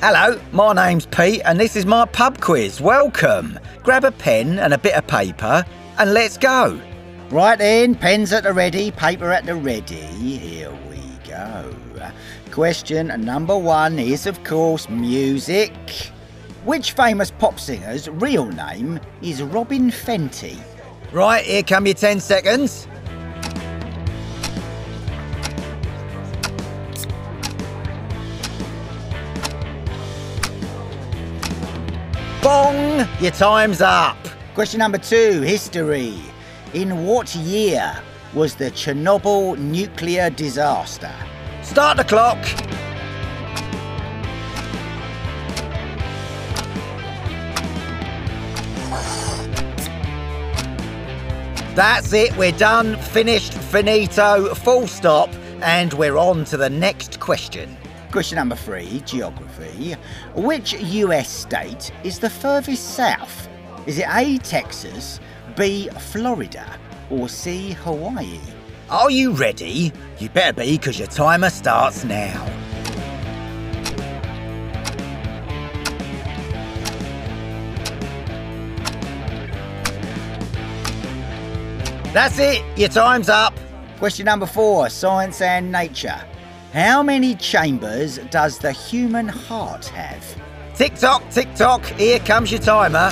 [0.00, 2.80] Hello, my name's Pete and this is my pub quiz.
[2.80, 3.58] Welcome.
[3.82, 5.64] Grab a pen and a bit of paper
[5.98, 6.80] and let's go.
[7.30, 9.96] Right then, pens at the ready, paper at the ready.
[9.96, 11.74] Here we go.
[12.52, 15.72] Question number one is, of course, music.
[16.64, 20.56] Which famous pop singer's real name is Robyn Fenty?
[21.10, 22.86] Right, here come your 10 seconds.
[32.42, 33.08] Bong!
[33.20, 34.16] Your time's up.
[34.54, 36.14] Question number two, history.
[36.72, 38.00] In what year
[38.32, 41.12] was the Chernobyl nuclear disaster?
[41.62, 42.38] Start the clock.
[51.74, 55.30] That's it, we're done, finished, finito, full stop,
[55.60, 57.76] and we're on to the next question.
[58.10, 59.92] Question number three, geography.
[60.34, 63.48] Which US state is the furthest south?
[63.86, 65.20] Is it A, Texas,
[65.56, 66.78] B, Florida,
[67.10, 68.40] or C, Hawaii?
[68.88, 69.92] Are you ready?
[70.18, 72.46] You better be, because your timer starts now.
[82.14, 83.54] That's it, your time's up.
[83.98, 86.18] Question number four, science and nature.
[86.72, 90.22] How many chambers does the human heart have?
[90.74, 93.10] Tick tock, tick tock, here comes your timer.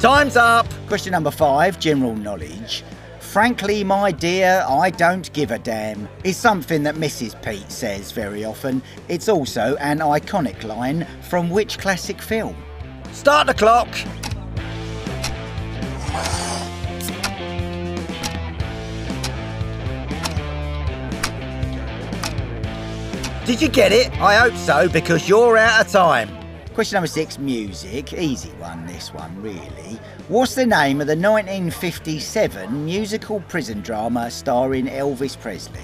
[0.00, 0.66] Time's up.
[0.86, 2.84] Question number five, general knowledge.
[3.20, 7.40] Frankly, my dear, I don't give a damn is something that Mrs.
[7.42, 8.82] Pete says very often.
[9.08, 12.54] It's also an iconic line from which classic film?
[13.12, 13.88] Start the clock.
[23.46, 24.10] Did you get it?
[24.20, 26.28] I hope so, because you're out of time.
[26.74, 28.12] Question number six, music.
[28.12, 30.00] Easy one, this one, really.
[30.26, 35.78] What's the name of the 1957 musical prison drama starring Elvis Presley?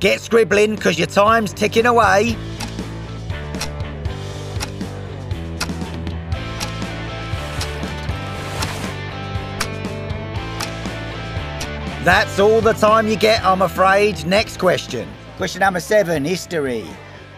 [0.00, 2.36] Get scribbling, because your time's ticking away.
[12.08, 14.24] That's all the time you get, I'm afraid.
[14.24, 15.06] Next question.
[15.36, 16.86] Question number seven, history.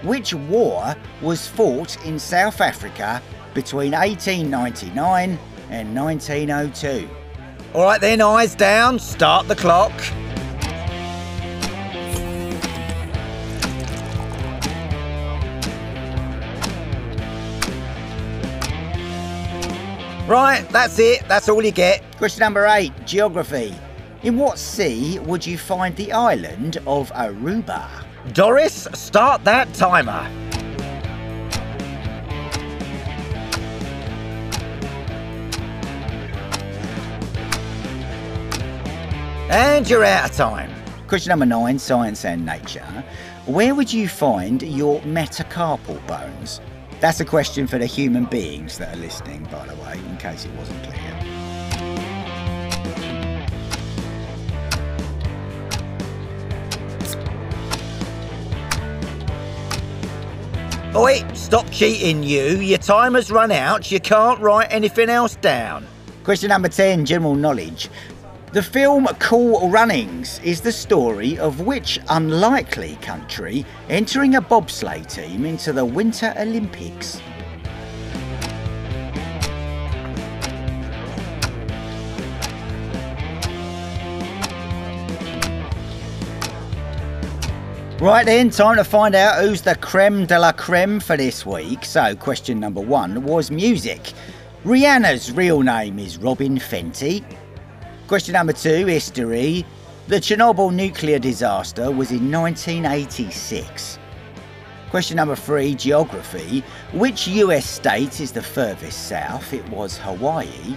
[0.05, 3.21] Which war was fought in South Africa
[3.53, 5.37] between 1899
[5.71, 7.09] and 1902?
[7.75, 9.91] All right then, eyes down, start the clock.
[20.29, 22.05] Right, that's it, that's all you get.
[22.19, 23.75] Question number eight, geography.
[24.23, 27.89] In what sea would you find the island of Aruba?
[28.35, 30.29] Doris, start that timer.
[39.51, 40.71] And you're out of time.
[41.09, 43.05] Question number nine, science and nature.
[43.47, 46.61] Where would you find your metacarpal bones?
[47.01, 50.45] That's a question for the human beings that are listening, by the way, in case
[50.45, 51.40] it wasn't clear.
[60.93, 62.57] Oh, Oi, stop cheating, you.
[62.57, 63.93] Your time has run out.
[63.93, 65.87] You can't write anything else down.
[66.25, 67.89] Question number 10, general knowledge.
[68.53, 75.47] The film Cool Runnings is the story of which unlikely country entering a bobsleigh team
[75.47, 77.21] into the Winter Olympics?
[88.01, 91.85] Right then, time to find out who's the creme de la creme for this week.
[91.85, 94.15] So, question number one was music.
[94.65, 97.23] Rihanna's real name is Robyn Fenty.
[98.09, 99.67] Question number two, history.
[100.09, 103.99] The Chernobyl nuclear disaster was in 1986.
[104.89, 106.65] Question number three, geography.
[106.95, 109.53] Which US state is the furthest south?
[109.53, 110.75] It was Hawaii.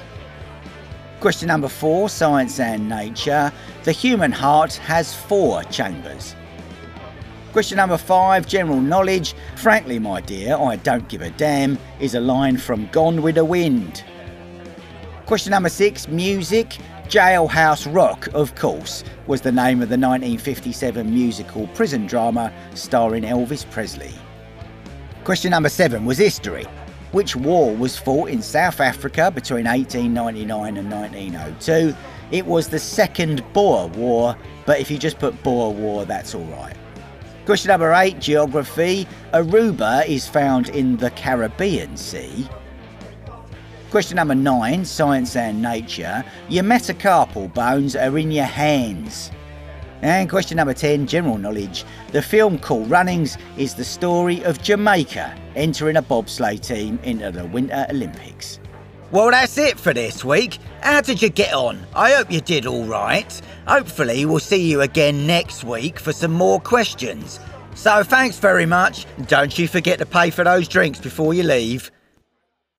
[1.21, 3.49] Question number four, science and nature.
[3.83, 6.35] The human heart has four chambers.
[7.53, 9.35] Question number five, general knowledge.
[9.57, 13.45] Frankly, my dear, I don't give a damn is a line from Gone with the
[13.45, 14.03] Wind.
[15.27, 16.79] Question number six, music.
[17.09, 23.69] Jailhouse Rock, of course, was the name of the 1957 musical prison drama starring Elvis
[23.69, 24.15] Presley.
[25.23, 26.65] Question number seven was history.
[27.11, 31.95] Which war was fought in South Africa between 1899 and 1902?
[32.31, 34.35] It was the Second Boer War,
[34.65, 36.75] but if you just put Boer War, that's alright.
[37.45, 39.05] Question number eight, geography.
[39.33, 42.47] Aruba is found in the Caribbean Sea.
[43.91, 46.23] Question number nine, science and nature.
[46.47, 49.29] Your metacarpal bones are in your hands.
[50.01, 51.83] And question number 10, general knowledge.
[52.13, 57.45] The film Cool Runnings is the story of Jamaica entering a bobsleigh team into the
[57.45, 58.59] Winter Olympics.
[59.13, 60.57] Well, that's it for this week.
[60.81, 61.85] How did you get on?
[61.93, 63.41] I hope you did all right.
[63.67, 67.39] Hopefully, we'll see you again next week for some more questions.
[67.75, 69.05] So, thanks very much.
[69.27, 71.91] Don't you forget to pay for those drinks before you leave.